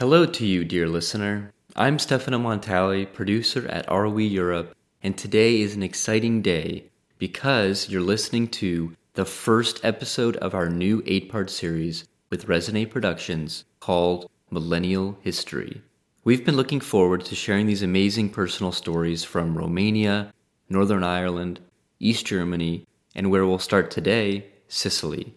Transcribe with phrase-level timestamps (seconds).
[0.00, 1.52] Hello to you, dear listener.
[1.76, 6.84] I'm Stefano Montali, producer at Are We Europe, and today is an exciting day
[7.18, 12.88] because you're listening to the first episode of our new eight part series with Resonate
[12.88, 15.82] Productions called Millennial History.
[16.24, 20.32] We've been looking forward to sharing these amazing personal stories from Romania,
[20.70, 21.60] Northern Ireland,
[21.98, 25.34] East Germany, and where we'll start today, Sicily.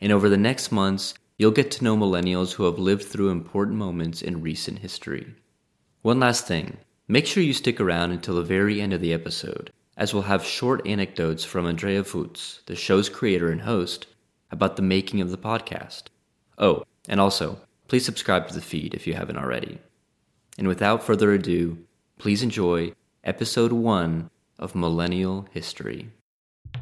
[0.00, 3.78] And over the next months, you'll get to know millennials who have lived through important
[3.78, 5.34] moments in recent history.
[6.02, 6.76] One last thing
[7.08, 10.44] make sure you stick around until the very end of the episode, as we'll have
[10.44, 14.06] short anecdotes from Andrea Voets, the show's creator and host,
[14.50, 16.08] about the making of the podcast.
[16.58, 19.78] Oh, and also, please subscribe to the feed if you haven't already.
[20.58, 21.78] And without further ado,
[22.18, 22.92] please enjoy
[23.24, 24.28] episode one
[24.58, 26.10] of Millennial History.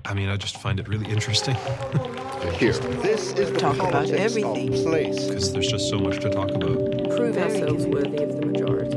[0.05, 1.57] I mean, I just find it really interesting
[2.55, 4.73] Here, this is the Talk about everything.
[4.73, 5.27] place.
[5.27, 6.79] because there's just so much to talk about.
[7.17, 8.97] prove ourselves worthy of the majority.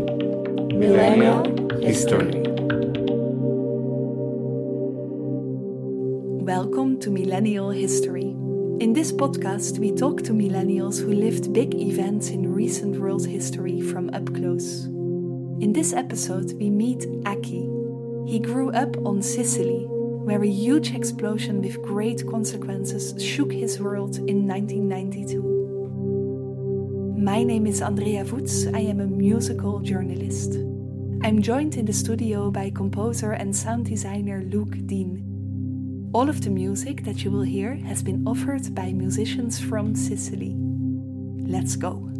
[0.75, 1.43] Millennial
[1.81, 2.31] History.
[6.43, 8.29] Welcome to Millennial History.
[8.79, 13.81] In this podcast, we talk to millennials who lived big events in recent world history
[13.81, 14.85] from up close.
[14.85, 17.69] In this episode, we meet Aki.
[18.27, 19.87] He grew up on Sicily,
[20.23, 27.15] where a huge explosion with great consequences shook his world in 1992.
[27.17, 28.67] My name is Andrea Voets.
[28.67, 30.53] I am a musical journalist.
[31.23, 36.11] I'm joined in the studio by composer and sound designer Luke Dean.
[36.13, 40.55] All of the music that you will hear has been offered by musicians from Sicily.
[41.47, 42.10] Let's go.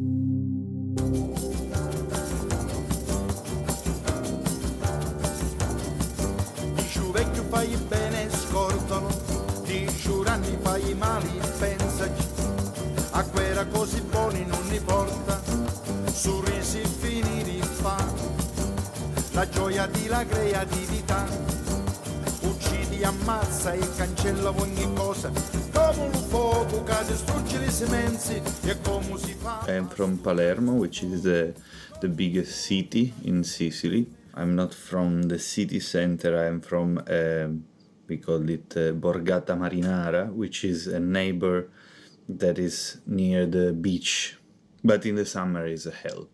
[20.21, 21.27] La creatività,
[22.41, 25.31] uccidi, ammazza e cancella ogni cosa,
[25.73, 29.65] come un fuoco che distrugge le semenze e come si fa.
[29.67, 31.53] I'm from Palermo, which is the,
[31.99, 34.07] the biggest city in Sicily.
[34.35, 37.65] I'm not from the city center, I'm from, um
[38.07, 41.69] we call it uh, Borgata Marinara, which is a neighbor
[42.27, 44.37] that is near the beach,
[44.83, 46.27] but in the summer is a hell.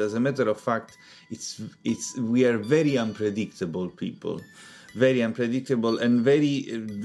[0.00, 0.98] As a matter of fact,
[1.30, 4.40] it's it's we are very unpredictable people,
[4.94, 6.54] very unpredictable and very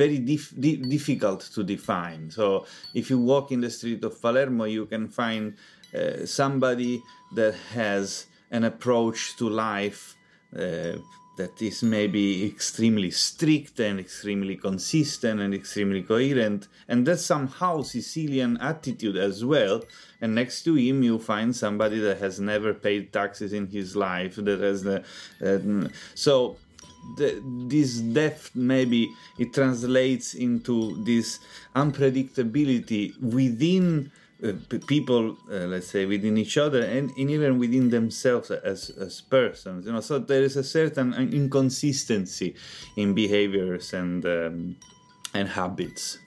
[0.02, 2.32] very dif- di- difficult to define.
[2.32, 5.56] So if you walk in the street of Palermo, you can find
[5.94, 7.02] uh, somebody
[7.36, 10.16] that has an approach to life
[10.58, 10.94] uh,
[11.38, 18.58] that is maybe extremely strict and extremely consistent and extremely coherent, and that's somehow Sicilian
[18.58, 19.84] attitude as well.
[20.22, 24.36] And next to him, you find somebody that has never paid taxes in his life,
[24.36, 25.04] that has the
[25.42, 26.58] uh, so.
[27.18, 31.38] The, this depth maybe it translates into this
[31.76, 34.12] unpredictability within
[34.88, 39.86] people, uh, let's say, within each other and, and even within themselves as, as persons.
[39.86, 42.56] You know, so there is a certain inconsistency
[42.98, 44.76] in behaviors and um,
[45.34, 46.20] and habits.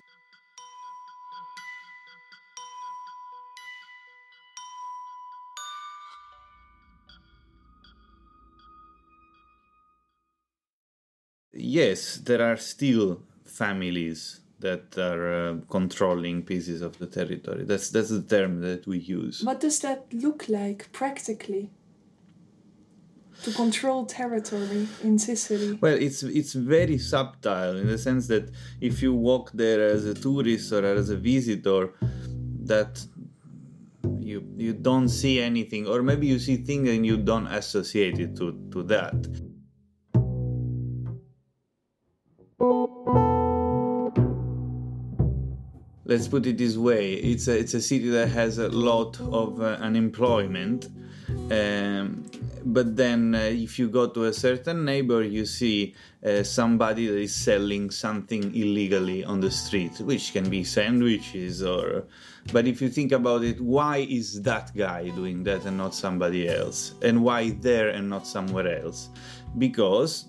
[11.53, 17.65] Yes, there are still families that are uh, controlling pieces of the territory.
[17.65, 19.43] That's that's the term that we use.
[19.45, 21.71] What does that look like practically?
[23.45, 25.79] To control territory in Sicily.
[25.81, 30.15] Well, it's it's very subtle in the sense that if you walk there as a
[30.15, 31.93] tourist or as a visitor,
[32.65, 33.07] that
[34.19, 38.37] you you don't see anything, or maybe you see things and you don't associate it
[38.37, 39.15] to to that.
[46.08, 47.14] Let's put it this way.
[47.14, 50.88] It's a, it's a city that has a lot of uh, unemployment
[51.50, 52.25] um,
[52.64, 55.94] but then uh, if you go to a certain neighbor you see
[56.25, 62.05] uh, somebody that is selling something illegally on the street which can be sandwiches or
[62.52, 66.49] but if you think about it why is that guy doing that and not somebody
[66.49, 66.94] else?
[67.02, 69.10] And why there and not somewhere else?
[69.58, 70.28] Because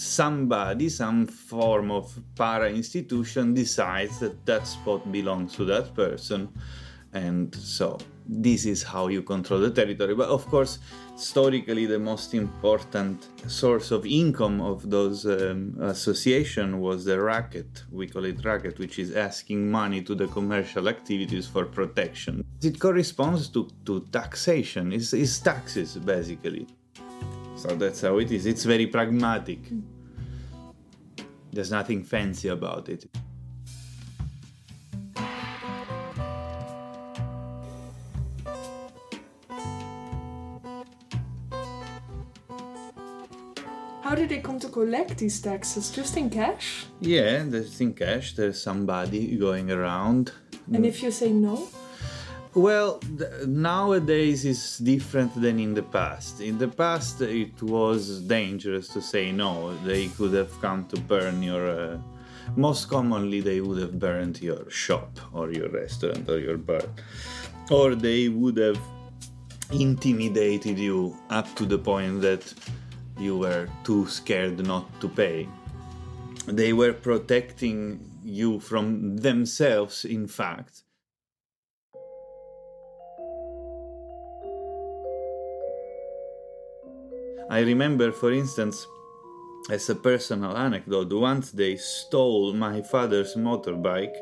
[0.00, 6.48] somebody, some form of para institution decides that that spot belongs to that person,
[7.12, 7.98] and so
[8.28, 10.14] this is how you control the territory.
[10.14, 10.78] But of course,
[11.14, 17.84] historically, the most important source of income of those um, association was the racket.
[17.90, 22.44] We call it racket, which is asking money to the commercial activities for protection.
[22.62, 24.92] It corresponds to, to taxation.
[24.92, 26.66] It's, it's taxes basically.
[27.58, 28.46] So that's how it is.
[28.46, 29.58] It's very pragmatic.
[31.52, 33.06] There's nothing fancy about it.
[44.02, 45.90] How did they come to collect these taxes?
[45.90, 46.86] Just in cash?
[47.00, 48.36] Yeah, there's in cash.
[48.36, 50.30] There's somebody going around.
[50.72, 51.66] And if you say no?
[52.54, 56.40] Well, th- nowadays it's different than in the past.
[56.40, 59.76] In the past, it was dangerous to say no.
[59.84, 61.68] They could have come to burn your.
[61.68, 61.98] Uh,
[62.56, 66.80] most commonly, they would have burned your shop or your restaurant or your bar.
[67.70, 68.80] Or they would have
[69.70, 72.54] intimidated you up to the point that
[73.18, 75.46] you were too scared not to pay.
[76.46, 80.84] They were protecting you from themselves, in fact.
[87.50, 88.86] I remember, for instance,
[89.70, 94.14] as a personal anecdote, once they stole my father's motorbike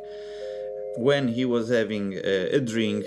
[0.97, 3.05] when he was having a, a drink.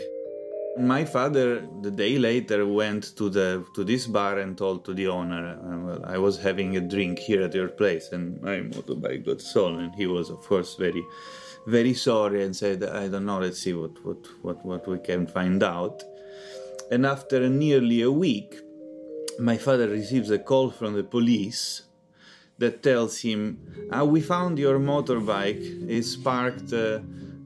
[0.78, 5.08] My father, the day later, went to the to this bar and told to the
[5.08, 9.26] owner, uh, "Well, I was having a drink here at your place, and my motorbike
[9.26, 11.04] got stolen." He was, of course, very,
[11.66, 13.40] very sorry and said, "I don't know.
[13.40, 16.04] Let's see what what what what we can find out."
[16.92, 18.52] And after nearly a week,
[19.40, 21.84] my father receives a call from the police
[22.58, 23.58] that tells him,
[23.92, 25.64] ah, "We found your motorbike.
[25.88, 26.74] It's parked.
[26.74, 27.00] Uh,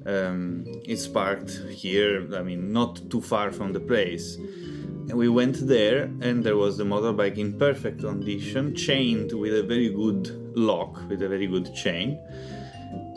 [0.05, 2.27] um, it's parked here.
[2.35, 4.37] I mean, not too far from the place."
[5.07, 9.63] And we went there, and there was the motorbike in perfect condition, chained with a
[9.63, 10.23] very good
[10.55, 12.17] lock, with a very good chain.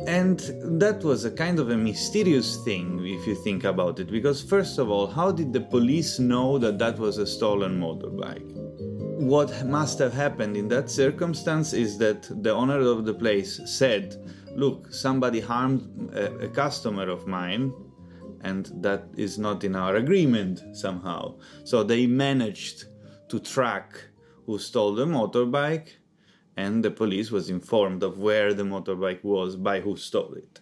[0.06, 0.38] And
[0.80, 4.78] that was a kind of a mysterious thing if you think about it, because first
[4.78, 8.52] of all, how did the police know that that was a stolen motorbike?
[9.18, 14.16] What must have happened in that circumstance is that the owner of the place said,
[14.54, 17.72] Look, somebody harmed a, a customer of mine,
[18.42, 21.34] and that is not in our agreement somehow.
[21.64, 22.84] So they managed
[23.28, 24.00] to track
[24.46, 25.88] who stole the motorbike,
[26.56, 30.60] and the police was informed of where the motorbike was by who stole it.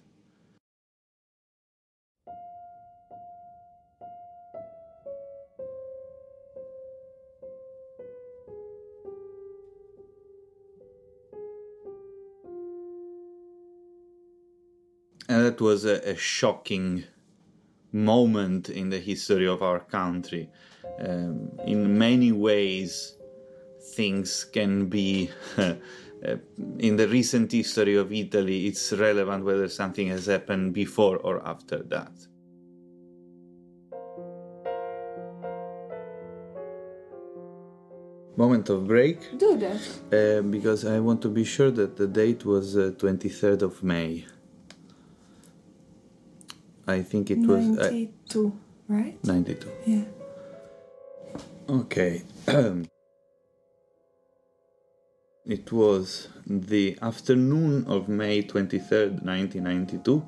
[15.27, 17.05] And that was a, a shocking
[17.93, 20.51] moment in the history of our country.
[20.99, 23.17] Um, in many ways,
[23.95, 25.31] things can be.
[25.59, 25.75] uh,
[26.79, 31.83] in the recent history of Italy, it's relevant whether something has happened before or after
[31.83, 32.13] that.
[38.37, 39.81] Moment of break, Do that.
[40.13, 44.25] uh, because I want to be sure that the date was uh, 23rd of May.
[46.87, 48.53] I think it was uh, 92,
[48.89, 49.25] right?
[49.25, 49.69] 92.
[49.87, 50.05] Yeah.
[51.69, 52.23] Okay.
[55.47, 60.25] it was the afternoon of May 23rd, 1992.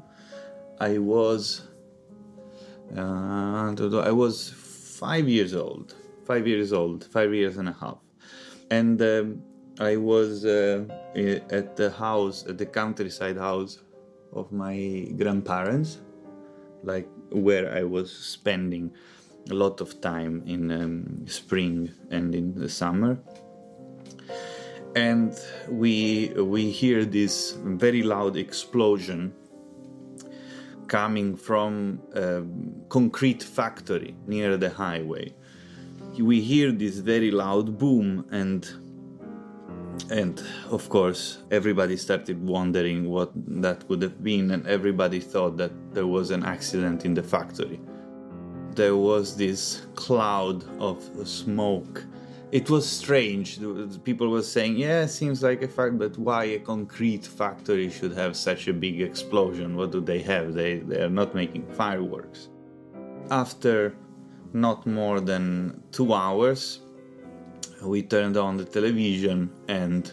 [0.79, 1.63] I was
[2.97, 5.95] uh, I was five years old,
[6.25, 7.99] five years old, five years and a half,
[8.71, 9.43] and um,
[9.81, 10.85] I was uh,
[11.51, 13.79] at the house, at the countryside house
[14.33, 15.99] of my grandparents,
[16.83, 18.93] like where I was spending
[19.51, 23.19] a lot of time in um, spring and in the summer.
[24.97, 25.39] And
[25.69, 29.35] we we hear this very loud explosion
[30.89, 32.43] coming from a
[32.89, 35.35] concrete factory near the highway.
[36.19, 38.67] We hear this very loud boom and
[40.11, 45.73] and of course everybody started wondering what that could have been and everybody thought that
[45.93, 47.81] there was an accident in the factory
[48.75, 52.05] there was this cloud of smoke
[52.53, 53.59] it was strange.
[54.05, 58.37] People were saying yeah seems like a fact but why a concrete factory should have
[58.37, 59.77] such a big explosion?
[59.77, 60.55] What do they have?
[60.55, 62.49] They they are not making fireworks.
[63.31, 63.95] After
[64.53, 66.81] not more than 2 hours
[67.83, 70.13] we turned on the television and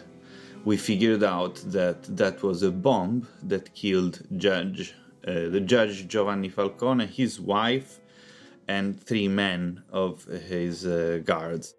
[0.65, 4.95] we figured out that that was a bomb that killed judge
[5.27, 8.01] uh, the judge giovanni falcone his wife
[8.67, 11.75] and three men of his uh, guards.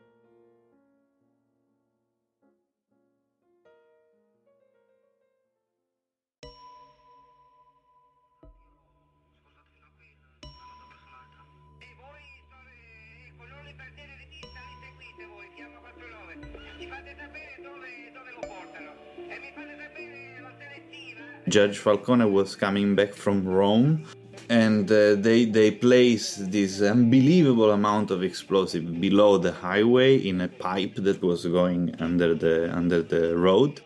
[21.54, 24.04] Judge Falcone was coming back from Rome,
[24.48, 30.48] and uh, they they placed this unbelievable amount of explosive below the highway in a
[30.48, 33.80] pipe that was going under the under the road,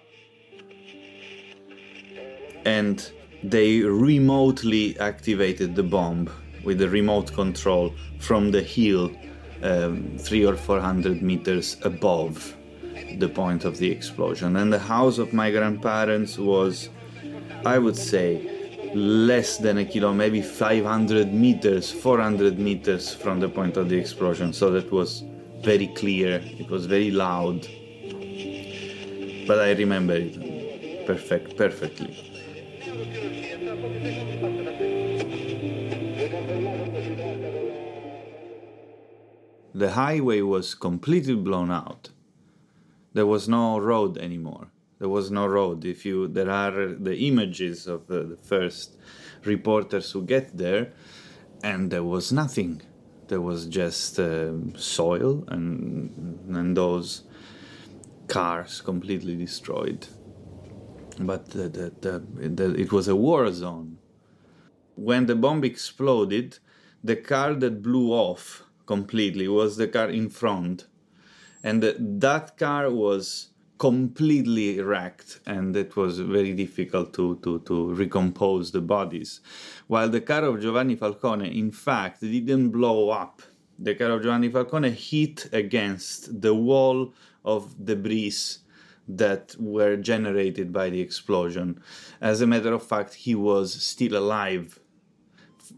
[2.65, 2.97] and
[3.45, 6.31] they remotely activated the bomb
[6.65, 9.05] with a remote control from the hill,
[9.63, 12.57] um, three or four hundred meters above
[13.19, 14.57] the point of the explosion.
[14.57, 16.89] And the house of my grandparents was
[17.65, 23.77] I would say less than a kilo, maybe 500 meters, 400 meters from the point
[23.77, 24.53] of the explosion.
[24.53, 25.25] So that was
[25.63, 27.67] very clear, it was very loud.
[29.47, 32.25] But I remember it perfect, perfectly.
[39.75, 42.11] The highway was completely blown out.
[43.13, 44.69] There was no road anymore
[44.99, 45.85] there was no road.
[45.85, 48.97] If you there are the images of the, the first
[49.45, 50.93] reporters who get there,
[51.63, 52.83] and there was nothing.
[53.29, 57.25] There was just uh, soil and and those
[58.27, 60.07] cars completely destroyed.
[61.21, 63.99] But the, the, the, it was a war zone.
[64.95, 66.59] When the bomb exploded,
[67.03, 70.87] the car that blew off completely was the car in front,
[71.63, 78.73] and that car was completely wrecked and it was very difficult to, to, to recompose
[78.73, 79.41] the bodies.
[79.87, 83.43] While the car of Giovanni Falcone, in fact, didn't blow up.
[83.79, 88.35] The car of Giovanni Falcone hit against the wall of debris
[89.07, 91.81] that were generated by the explosion.
[92.21, 94.81] As a matter of fact, he was still alive.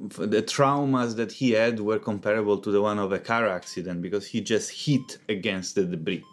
[0.01, 4.27] The traumas that he had were comparable to the one of a car accident because
[4.27, 6.25] he just hit against the debris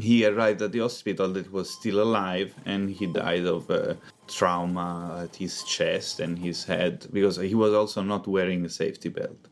[0.00, 3.96] he arrived at the hospital that was still alive and he died of a
[4.26, 9.08] trauma at his chest and his head because he was also not wearing a safety
[9.08, 9.48] belt.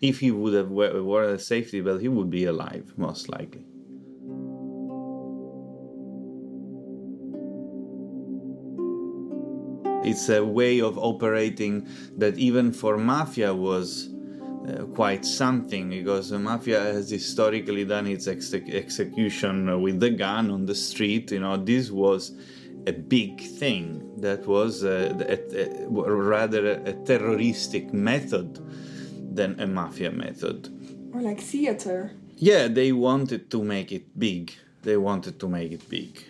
[0.00, 3.64] If he would have worn a safety belt he would be alive most likely.
[10.02, 14.08] It's a way of operating that even for mafia was
[14.70, 20.50] uh, quite something because the mafia has historically done its ex- execution with the gun
[20.50, 21.32] on the street.
[21.32, 22.32] You know, this was
[22.86, 28.58] a big thing that was uh, a, a, a, rather a terroristic method
[29.34, 30.68] than a mafia method.
[31.12, 32.12] Or like theater.
[32.36, 34.52] Yeah, they wanted to make it big.
[34.82, 36.24] They wanted to make it big.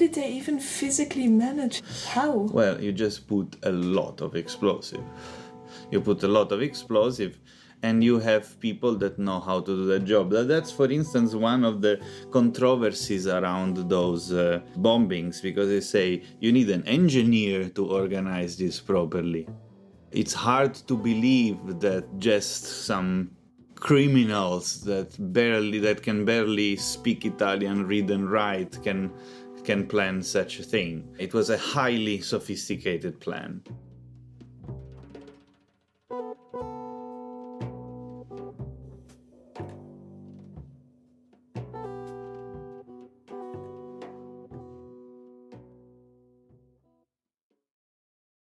[0.00, 1.82] Did they even physically manage?
[2.06, 2.32] How?
[2.58, 5.04] Well, you just put a lot of explosive.
[5.90, 7.38] You put a lot of explosive
[7.82, 10.30] and you have people that know how to do the job.
[10.30, 16.50] That's, for instance, one of the controversies around those uh, bombings because they say you
[16.50, 19.46] need an engineer to organize this properly.
[20.12, 23.32] It's hard to believe that just some
[23.80, 29.10] criminals that barely that can barely speak Italian, read and write can
[29.70, 31.14] can plan such a thing.
[31.16, 33.62] It was a highly sophisticated plan.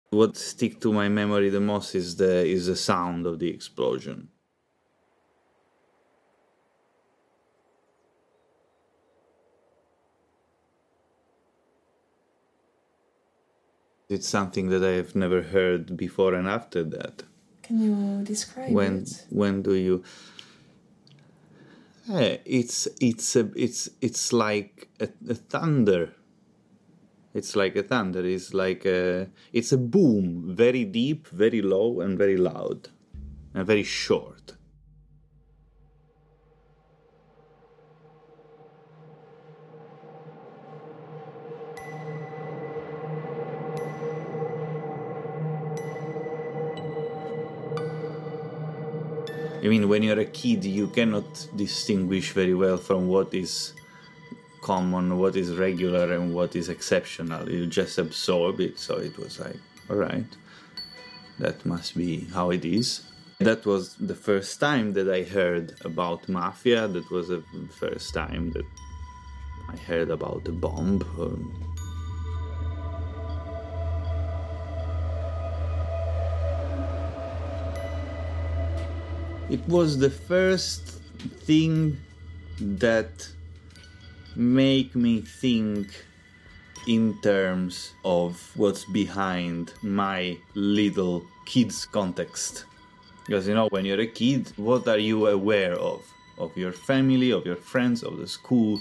[0.10, 4.30] What stick to my memory the most is the is the sound of the explosion.
[14.12, 17.24] It's something that I have never heard before and after that.
[17.64, 19.26] Can you describe when, it?
[19.30, 20.04] When do you?
[22.08, 26.14] Yeah, it's it's a, it's it's like a, a thunder.
[27.34, 28.26] It's like a thunder.
[28.26, 32.90] It's like a it's a boom, very deep, very low, and very loud,
[33.54, 34.58] and very short.
[49.64, 53.74] I mean, when you're a kid, you cannot distinguish very well from what is
[54.62, 57.50] common, what is regular, and what is exceptional.
[57.50, 58.80] You just absorb it.
[58.80, 59.58] So it was like,
[59.90, 60.26] all right,
[61.40, 63.04] that must be how it is.
[63.40, 66.88] That was the first time that I heard about mafia.
[66.88, 68.66] That was the first time that
[69.70, 71.00] I heard about the bomb.
[79.52, 81.02] It was the first
[81.44, 81.98] thing
[82.62, 83.28] that
[84.34, 86.06] make me think
[86.88, 92.64] in terms of what's behind my little kid's context.
[93.28, 96.02] Because you know, when you're a kid, what are you aware of?
[96.38, 98.80] Of your family, of your friends, of the school,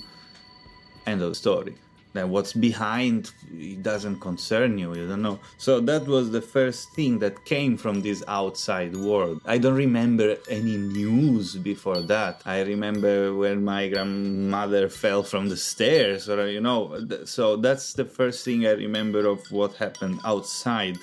[1.05, 1.75] end of the story.
[2.13, 5.39] Then what's behind it doesn't concern you, you don't know.
[5.59, 9.41] So that was the first thing that came from this outside world.
[9.47, 12.43] I don't remember any news before that.
[12.45, 17.07] I remember when my grandmother fell from the stairs, or you know.
[17.27, 20.99] So that's the first thing I remember of what happened outside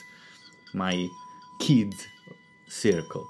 [0.74, 1.08] my
[1.60, 1.94] kid
[2.68, 3.28] circle.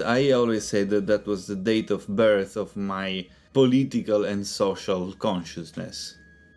[0.00, 5.12] I always say that that was the date of birth of my political and social
[5.12, 6.16] consciousness.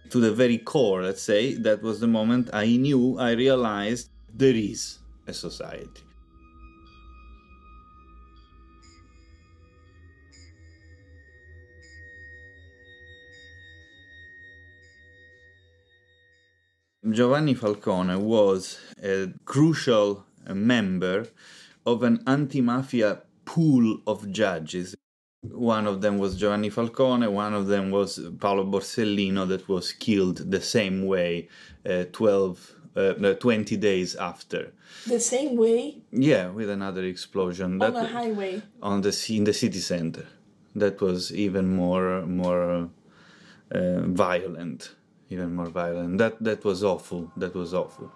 [0.09, 4.55] To the very core, let's say, that was the moment I knew, I realized there
[4.55, 6.01] is a society.
[17.09, 21.27] Giovanni Falcone was a crucial member
[21.85, 24.95] of an anti mafia pool of judges.
[25.41, 30.37] One of them was Giovanni Falcone, one of them was Paolo Borsellino, that was killed
[30.51, 31.47] the same way
[31.89, 34.73] uh, 12, uh, 20 days after.
[35.07, 36.01] The same way?
[36.11, 37.81] Yeah, with another explosion.
[37.81, 38.61] On that, a highway?
[38.81, 40.25] On the, in the city center.
[40.75, 42.89] That was even more, more
[43.71, 44.95] uh, violent.
[45.29, 46.17] Even more violent.
[46.17, 47.31] That, that was awful.
[47.37, 48.11] That was awful.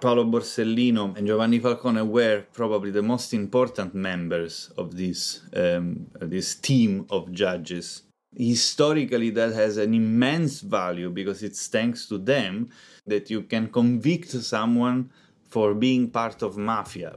[0.00, 6.54] Paolo Borsellino and Giovanni Falcone were probably the most important members of this um, this
[6.54, 8.02] team of judges.
[8.36, 12.68] Historically, that has an immense value because it's thanks to them
[13.06, 15.10] that you can convict someone
[15.48, 17.16] for being part of mafia.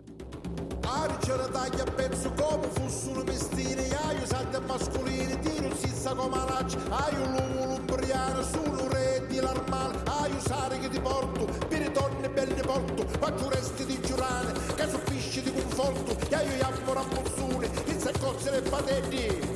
[15.71, 19.49] Sufficienti di conforto, che io iammo a monzone, il seccorso e patetti.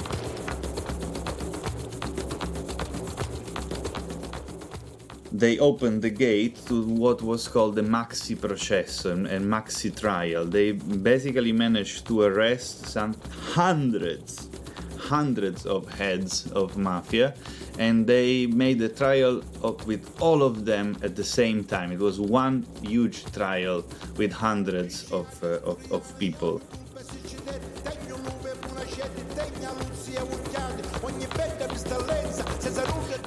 [5.32, 10.45] they opened the gate to what was called the maxi processo and, and, maxi trial.
[10.45, 13.17] They basically managed to arrest some
[13.51, 14.49] hundreds,
[14.97, 17.36] hundreds of heads of mafia
[17.77, 21.91] and they made a trial of, with all of them at the same time.
[21.91, 23.83] It was one huge trial
[24.17, 26.61] with hundreds of, uh, of, of people.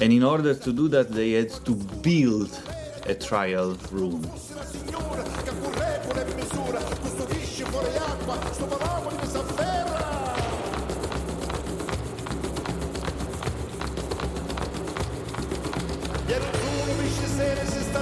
[0.01, 2.51] And in order to do that, they had to build
[3.07, 4.23] a trial room.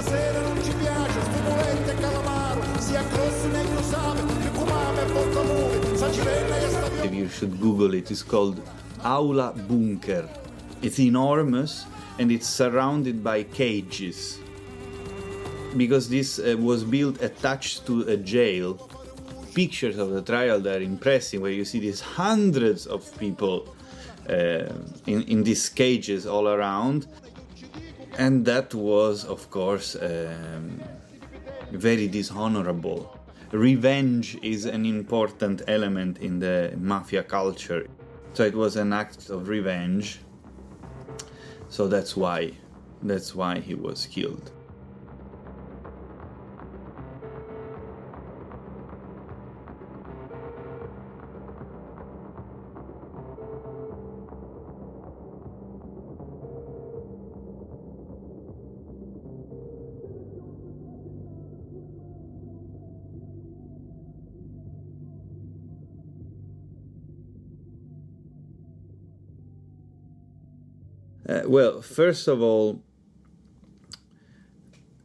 [0.09, 3.03] Non ci piace, sto calamaro, sia
[4.53, 5.05] comame e
[7.05, 8.61] If you should Google it, it's called
[9.03, 10.27] Aula Bunker.
[10.81, 11.85] It's enormous
[12.19, 14.39] and it's surrounded by cages.
[15.75, 18.89] Because this uh, was built attached to a jail,
[19.53, 23.75] pictures of the trial are impressive, where you see these hundreds of people
[24.29, 24.63] uh,
[25.05, 27.07] in, in these cages all around
[28.17, 30.81] and that was, of course, um,
[31.71, 33.17] very dishonorable.
[33.51, 37.87] Revenge is an important element in the mafia culture.
[38.33, 40.19] So it was an act of revenge.
[41.69, 42.53] So that's why
[43.01, 44.51] that's why he was killed.
[71.47, 72.83] Well, first of all,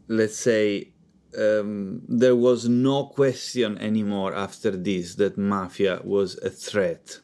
[0.08, 0.92] let's say
[1.38, 7.20] um, there was no question anymore after this that mafia was a threat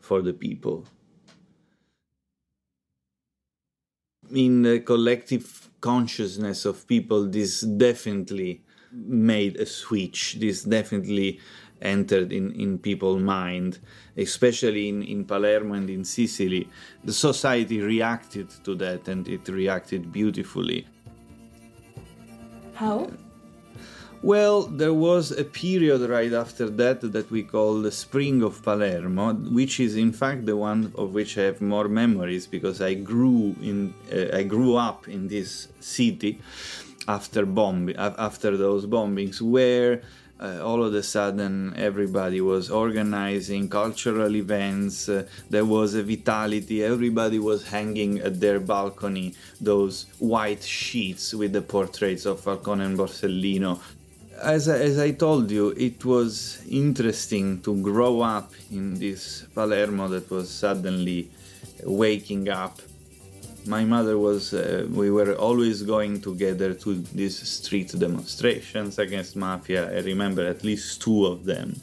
[0.00, 0.86] for the people.
[4.32, 8.64] In the collective consciousness of people, this definitely
[9.04, 10.36] made a switch.
[10.40, 11.40] This definitely
[11.82, 13.78] entered in, in people's mind,
[14.16, 16.68] especially in, in Palermo and in Sicily.
[17.04, 20.86] The society reacted to that and it reacted beautifully.
[22.74, 23.10] How?
[24.22, 29.34] Well, there was a period right after that that we call the Spring of Palermo,
[29.34, 33.54] which is in fact the one of which I have more memories because I grew
[33.62, 36.40] in uh, I grew up in this city
[37.08, 40.02] after bomb after those bombings where
[40.38, 46.82] uh, all of a sudden everybody was organizing cultural events uh, there was a vitality
[46.84, 52.98] everybody was hanging at their balcony those white sheets with the portraits of falcone and
[52.98, 53.80] borsellino.
[54.42, 60.08] As I, as I told you it was interesting to grow up in this palermo
[60.08, 61.30] that was suddenly
[61.84, 62.80] waking up
[63.66, 69.82] my mother was uh, we were always going together to these street demonstrations against mafia
[69.96, 71.74] i remember at least two of them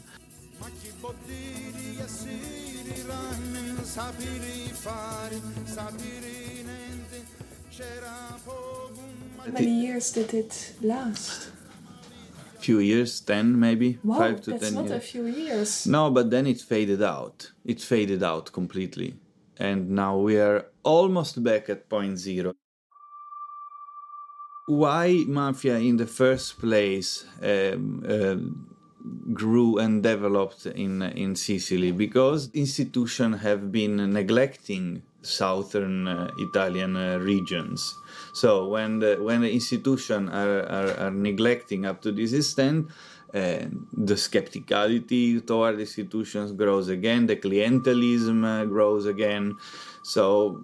[9.44, 11.50] How many years did it last?
[12.58, 14.96] Few years, ten maybe, Wow, five to that's ten not years.
[14.96, 15.86] a few years.
[15.86, 17.50] No, but then it faded out.
[17.64, 19.14] It faded out completely.
[19.58, 22.54] And now we are almost back at point zero.
[24.66, 28.70] Why mafia in the first place um, um
[29.34, 31.92] grew and developed in, in Sicily?
[31.92, 37.94] Because institutions have been neglecting southern uh, Italian uh, regions.
[38.34, 42.86] So when the, when the institutions are, are, are neglecting up to this extent,
[43.34, 49.56] uh, the skepticality toward institutions grows again, the clientelism uh, grows again.
[50.04, 50.62] So,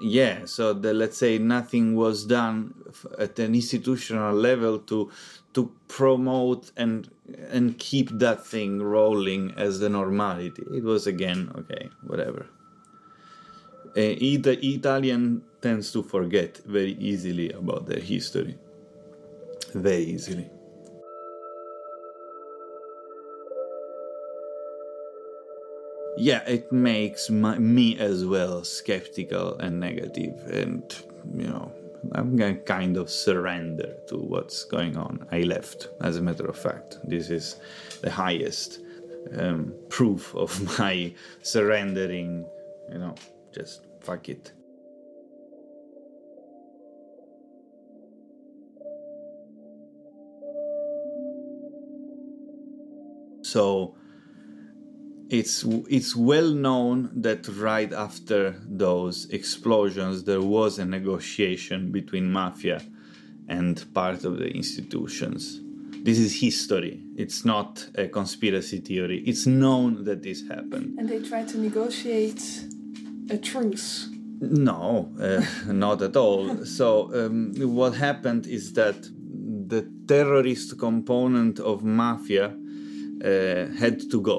[0.00, 2.74] yeah, so the, let's say nothing was done
[3.18, 5.10] at an institutional level to
[5.54, 7.10] to promote and
[7.50, 10.62] and keep that thing rolling as the normality.
[10.72, 12.46] It was again okay, whatever.
[13.96, 18.58] Uh, Ita- Italian tends to forget very easily about their history.
[19.72, 20.50] Very easily.
[26.16, 31.02] Yeah it makes my, me as well skeptical and negative and
[31.34, 31.72] you know
[32.12, 35.26] i'm gonna kind of surrender to what's going on.
[35.32, 36.98] I left as a matter of fact.
[37.04, 37.56] This is
[38.02, 38.80] the highest
[39.38, 42.46] um, proof of my surrendering
[42.92, 43.14] you know
[43.54, 44.52] just fuck it.
[53.42, 53.94] So
[55.38, 55.56] it's
[55.98, 58.40] it's well known that right after
[58.84, 62.78] those explosions there was a negotiation between mafia
[63.48, 65.42] and part of the institutions
[66.08, 67.70] this is history it's not
[68.04, 72.42] a conspiracy theory it's known that this happened And they tried to negotiate
[73.36, 73.88] a truce.
[74.40, 75.42] no, uh,
[75.72, 76.64] not at all.
[76.78, 78.98] So, um, what happened is that
[79.72, 82.46] the terrorist component of mafia
[83.24, 84.38] uh, had to go.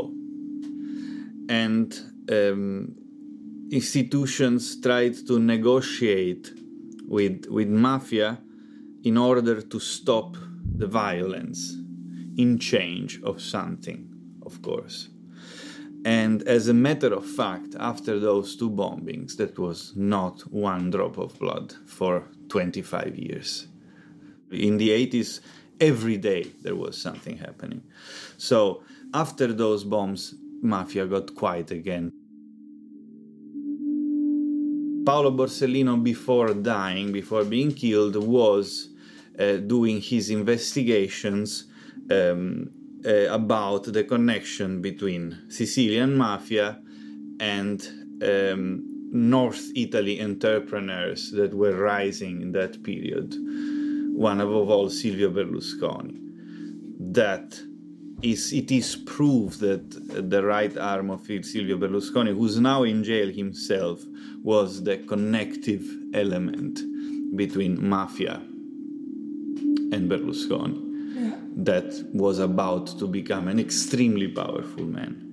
[1.49, 1.93] And
[2.29, 2.95] um,
[3.71, 6.51] institutions tried to negotiate
[7.07, 8.39] with, with mafia
[9.03, 10.35] in order to stop
[10.77, 11.75] the violence
[12.37, 14.09] in change of something,
[14.45, 15.09] of course.
[16.05, 21.17] And as a matter of fact, after those two bombings, that was not one drop
[21.17, 23.67] of blood for 25 years.
[24.51, 25.39] In the 80s,
[25.79, 27.81] every day there was something happening.
[28.37, 32.11] So after those bombs, mafia got quiet again.
[35.05, 38.89] Paolo Borsellino, before dying, before being killed, was
[39.39, 41.65] uh, doing his investigations
[42.09, 42.71] um,
[43.05, 46.81] uh, about the connection between Sicilian mafia
[47.39, 47.87] and
[48.23, 53.35] um, North Italy entrepreneurs that were rising in that period.
[54.15, 56.17] One above all, Silvio Berlusconi.
[57.13, 57.61] That
[58.25, 63.31] is, it is proof that the right arm of Silvio Berlusconi, who's now in jail
[63.31, 64.03] himself,
[64.43, 66.81] was the connective element
[67.35, 68.41] between mafia
[69.91, 70.81] and Berlusconi
[71.15, 71.37] Yeah.
[71.57, 75.24] that was about to become an extremely powerful man.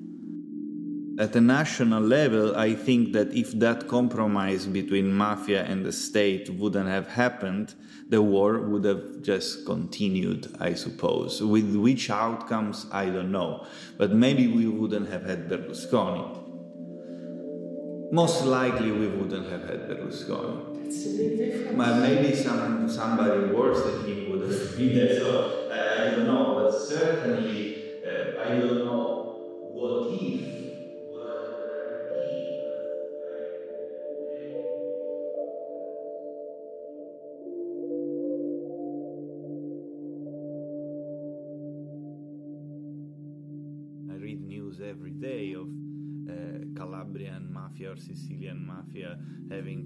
[1.18, 6.48] At a national level, I think that if that compromise between mafia and the state
[6.48, 7.75] wouldn't have happened,
[8.09, 11.42] the war would have just continued, I suppose.
[11.42, 13.66] With which outcomes, I don't know.
[13.98, 16.38] But maybe we wouldn't have had Berlusconi.
[18.12, 20.87] Most likely, we wouldn't have had Berlusconi.
[20.87, 21.77] It's a big difference.
[21.77, 25.18] But maybe some somebody worse than him would have been there.
[25.18, 29.37] So I, I don't know, but certainly uh, I don't know
[29.72, 30.72] what if.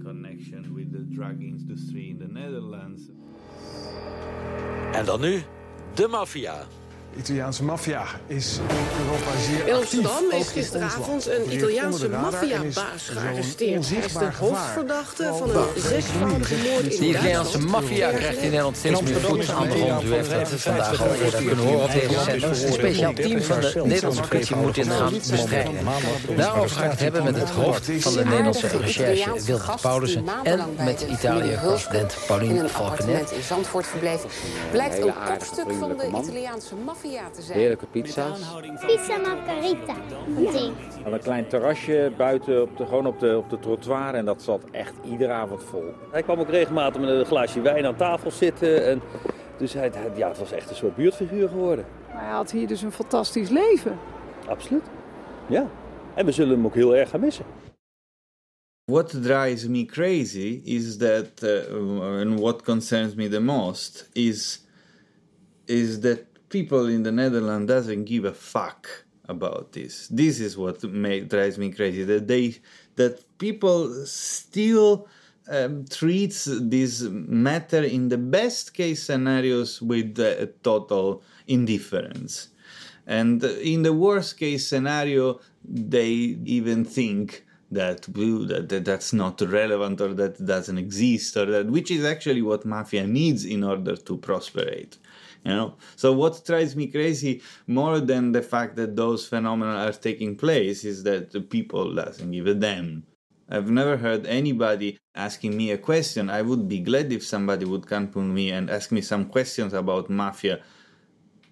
[0.07, 3.03] Connection with the drug industry in the Netherlands.
[4.93, 5.43] En dan nu
[5.95, 6.67] de maffia.
[7.17, 9.75] De Italiaanse maffia is in Europa zeer In.
[9.75, 13.89] Amsterdam in is gisteravond een Italiaanse maffiabaas gearresteerd.
[13.89, 18.77] Hij is de hoofdverdachte van een zesvoudige moord in De Italiaanse maffia krijgt in Nederland
[18.77, 20.03] steeds meer voet aan de grond.
[20.03, 22.49] U heeft het vandaag al eerder kunnen horen op deze zender.
[22.67, 25.75] Een speciaal team van de Nederlandse politie moet dit gaan bestrijden.
[26.37, 30.61] Daarover ga ik het hebben met het hoofd van de Nederlandse recherche, Wilbert Paulussen, en
[30.85, 32.91] met Italië-correspondent in Pauline een Valkenet.
[32.91, 34.29] appartement in Zandvoort verbleven.
[34.71, 36.05] Blijkt een kopstuk van de.
[36.07, 37.59] Italiaanse maffia te zijn.
[37.59, 38.41] Heerlijke pizza's.
[38.87, 39.95] Pizza margarita.
[41.05, 44.15] Aan een klein terrasje buiten, op de, gewoon op de, op de trottoir.
[44.15, 45.85] En dat zat echt iedere avond vol.
[46.11, 48.87] Hij kwam ook regelmatig met een glaasje wijn aan tafel zitten.
[48.87, 49.01] En
[49.59, 51.85] dus hij, ja, het was echt een soort buurtfiguur geworden.
[52.07, 53.99] Hij had hier dus een fantastisch leven.
[54.49, 54.85] Absoluut.
[55.49, 55.71] Ja.
[56.15, 57.45] En we zullen hem ook heel erg gaan missen.
[58.85, 64.65] What drives me crazy is that, uh, and what concerns me the most is,
[65.65, 66.19] is that
[66.59, 68.83] people in the Netherlands doesn't give a fuck
[69.29, 70.09] about this.
[70.09, 70.81] This is what
[71.35, 72.03] drives me crazy.
[72.13, 72.45] That they,
[73.01, 75.07] that people still
[75.57, 76.41] um, treats
[76.77, 82.49] this matter in the best case scenarios with uh, total indifference.
[83.07, 86.13] And in the worst case scenario, they
[86.59, 92.05] even think that, that that's not relevant or that doesn't exist or that which is
[92.05, 94.97] actually what mafia needs in order to prosperate.
[95.47, 99.93] You know, so what drives me crazy more than the fact that those phenomena are
[99.93, 103.05] taking place is that the people doesn't give a damn.
[103.49, 106.31] I've never heard anybody asking me a question.
[106.31, 109.73] I would be glad if somebody would come to me and ask me some questions
[109.73, 110.63] about mafia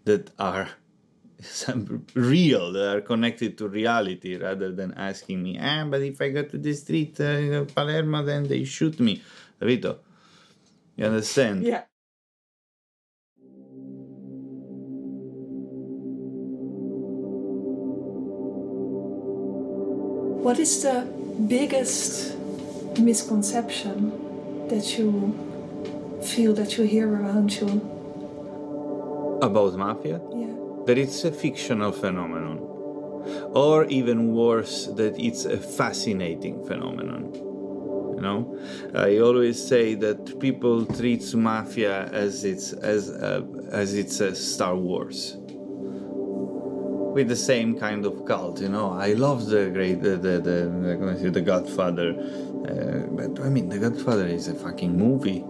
[0.07, 0.71] that are
[1.41, 6.31] some real, that are connected to reality, rather than asking me, ah, but if I
[6.31, 9.23] go to the street, uh, Palermo, then they shoot me.
[9.61, 10.01] Vito,
[10.97, 11.63] you understand?
[11.63, 11.85] Yeah.
[20.45, 21.09] What is the
[21.49, 22.37] biggest
[22.99, 25.33] misconception that you
[26.23, 27.69] feel that you hear around you?
[29.41, 30.21] About mafia?
[30.35, 30.53] Yeah.
[30.85, 32.59] That it's a fictional phenomenon.
[33.55, 37.33] Or even worse, that it's a fascinating phenomenon.
[37.33, 38.59] You know,
[38.95, 43.41] I always say that people treat mafia as it's as uh,
[43.73, 45.39] as it's a Star Wars,
[47.15, 48.61] with the same kind of cult.
[48.61, 50.59] You know, I love the great the the the,
[51.23, 52.09] the, the Godfather,
[52.71, 55.43] uh, but I mean, the Godfather is a fucking movie.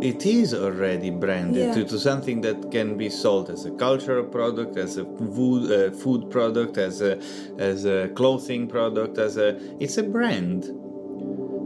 [0.00, 1.74] It is already branded Yeah.
[1.74, 5.90] to, to something that can be sold as a cultural product, as a food uh,
[6.02, 7.12] food product, as a
[7.58, 9.48] as a clothing product, as a
[9.84, 10.60] it's a brand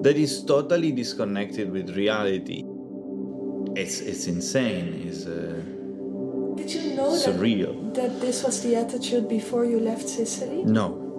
[0.04, 2.64] that is totally disconnected with reality.
[3.82, 4.88] It's it's insane.
[5.08, 5.60] It's uh,
[6.54, 10.64] Did you know that, that this was the attitude before you left Sicily?
[10.64, 11.11] No,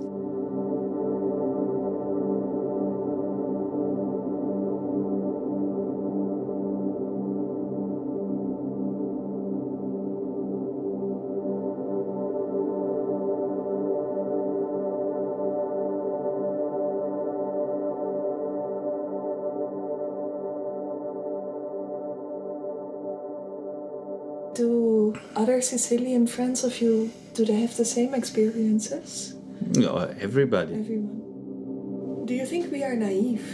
[25.63, 29.33] Sicilian friends of you do they have the same experiences?
[29.75, 30.73] no, everybody.
[30.75, 32.25] Everyone.
[32.25, 33.45] Do you think we are naive?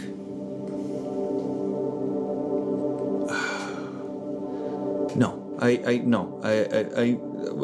[5.16, 7.06] No, I, I no, I, I, I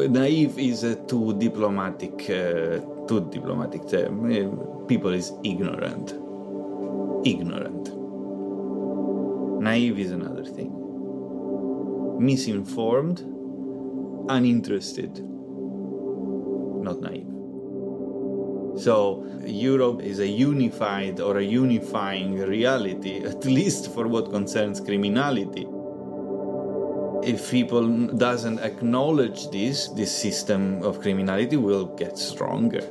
[0.09, 4.33] naive is a too diplomatic, uh, too diplomatic term.
[4.33, 4.49] Eh,
[4.89, 6.11] People is ignorant,
[7.25, 7.89] ignorant.
[9.63, 10.73] Naive is another thing.
[12.21, 13.21] Misinformed,
[14.29, 15.19] uninterested,
[16.83, 17.27] not naive.
[18.79, 25.67] So Europe is a unified or a unifying reality, at least for what concerns criminality.
[27.23, 32.83] If people doesn't acknowledge this, this system of criminality will get stronger.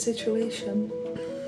[0.00, 0.90] Situation,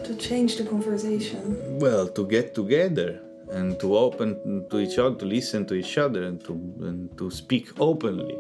[0.05, 1.79] to change the conversation?
[1.79, 6.25] Well, to get together and to open to each other, to listen to each other,
[6.25, 6.53] and to
[6.89, 8.39] and to speak openly.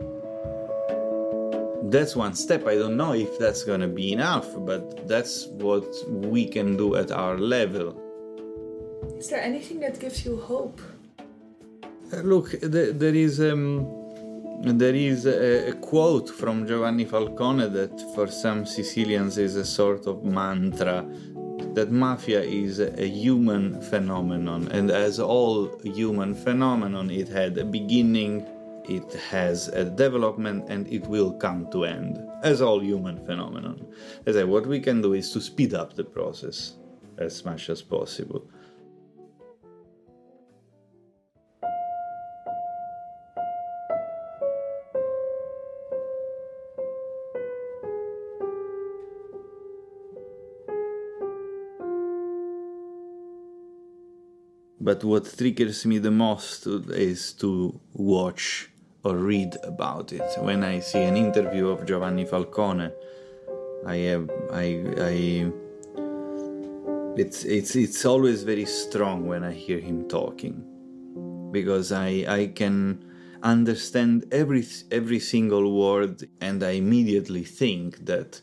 [1.85, 2.67] That's one step.
[2.67, 7.11] I don't know if that's gonna be enough, but that's what we can do at
[7.11, 7.99] our level.
[9.19, 10.81] Is there anything that gives you hope?
[12.13, 13.87] Uh, Look, there, there is um,
[14.65, 20.07] there is a, a quote from Giovanni Falcone that for some Sicilians is a sort
[20.07, 21.05] of mantra
[21.75, 24.69] that mafia is a human phenomenon.
[24.69, 28.47] And as all human phenomenon it had a beginning
[28.89, 33.87] it has a development and it will come to end as all human phenomenon.
[34.27, 36.75] As I, what we can do is to speed up the process
[37.19, 38.49] as much as possible
[54.93, 58.69] But what triggers me the most is to watch
[59.03, 60.31] or read about it.
[60.39, 62.91] When I see an interview of Giovanni Falcone,
[63.87, 64.67] I have I
[65.13, 65.53] I
[67.17, 70.57] it's it's it's always very strong when I hear him talking
[71.51, 72.77] because I I can
[73.43, 78.43] understand every every single word and I immediately think that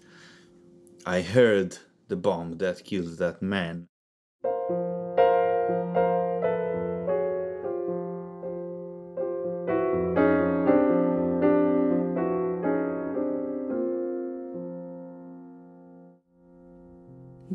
[1.05, 3.87] I heard the bomb that killed that man.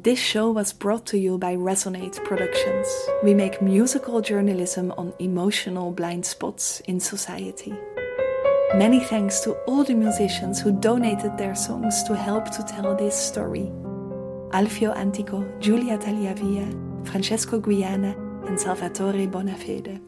[0.04, 2.86] This show was brought to you by Resonate Productions.
[3.22, 7.72] We make musical journalism on emotional blind spots in society.
[8.74, 13.16] Many thanks to all the musicians who donated their songs to help to tell this
[13.16, 13.72] story.
[14.52, 16.68] Alfio Antico, Giulia Tagliavia,
[17.06, 18.14] Francesco Guiana,
[18.46, 20.02] and Salvatore Bonafede.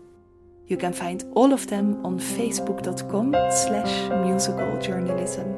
[0.67, 5.57] You can find all of them on facebook.com slash musical journalism.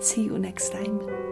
[0.00, 1.27] See you next time.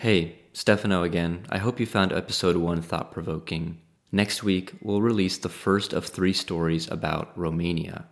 [0.00, 1.44] Hey, Stefano again.
[1.50, 3.82] I hope you found episode 1 thought provoking.
[4.10, 8.06] Next week, we'll release the first of three stories about Romania.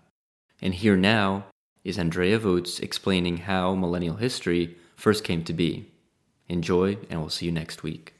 [0.61, 1.47] And here now
[1.85, 5.91] is Andrea Voets explaining how millennial history first came to be.
[6.47, 8.13] Enjoy, and we'll see you next week.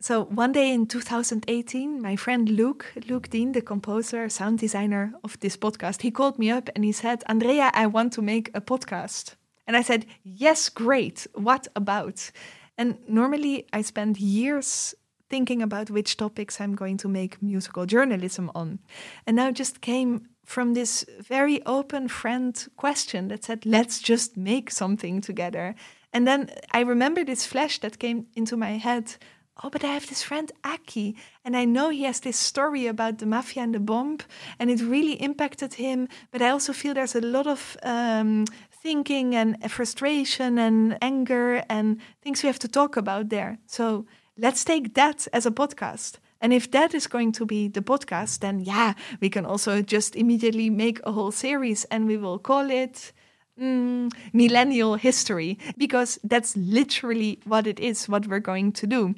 [0.00, 5.38] So one day in 2018, my friend Luke, Luke Dean, the composer, sound designer of
[5.38, 8.60] this podcast, he called me up and he said, Andrea, I want to make a
[8.60, 9.36] podcast.
[9.64, 11.28] And I said, Yes, great.
[11.34, 12.32] What about?
[12.78, 14.94] And normally I spend years
[15.28, 18.80] thinking about which topics I'm going to make musical journalism on.
[19.26, 24.70] And now just came from this very open friend question that said, let's just make
[24.70, 25.74] something together.
[26.12, 29.16] And then I remember this flash that came into my head.
[29.62, 31.14] Oh, but I have this friend Aki,
[31.44, 34.18] and I know he has this story about the mafia and the bomb,
[34.58, 36.08] and it really impacted him.
[36.30, 38.46] But I also feel there's a lot of um,
[38.82, 43.58] thinking and frustration and anger and things we have to talk about there.
[43.66, 44.06] So
[44.36, 46.18] let's take that as a podcast.
[46.40, 50.16] And if that is going to be the podcast, then yeah, we can also just
[50.16, 53.12] immediately make a whole series and we will call it
[53.60, 59.14] mm, Millennial History because that's literally what it is, what we're going to do.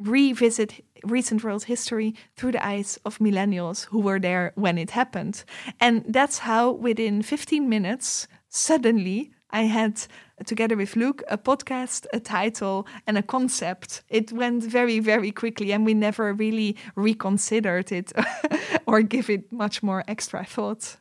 [0.00, 5.44] Revisit recent world history through the eyes of millennials who were there when it happened.
[5.80, 10.00] And that's how within 15 minutes, suddenly I had,
[10.46, 14.02] together with Luke, a podcast, a title, and a concept.
[14.08, 18.12] It went very, very quickly, and we never really reconsidered it
[18.86, 20.96] or give it much more extra thought.